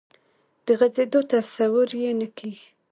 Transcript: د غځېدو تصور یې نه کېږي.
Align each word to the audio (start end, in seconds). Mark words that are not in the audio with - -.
د 0.65 0.67
غځېدو 0.79 1.21
تصور 1.33 1.89
یې 2.01 2.11
نه 2.19 2.27
کېږي. 2.37 2.67